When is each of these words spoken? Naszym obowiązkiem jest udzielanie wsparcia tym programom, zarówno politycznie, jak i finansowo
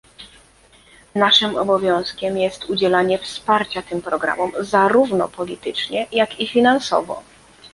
Naszym 1.15 1.55
obowiązkiem 1.55 2.37
jest 2.37 2.65
udzielanie 2.69 3.17
wsparcia 3.19 3.81
tym 3.81 4.01
programom, 4.01 4.51
zarówno 4.59 5.27
politycznie, 5.29 6.07
jak 6.11 6.39
i 6.39 6.47
finansowo 6.47 7.23